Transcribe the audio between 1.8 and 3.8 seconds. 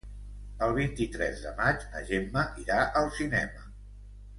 na Gemma irà al cinema.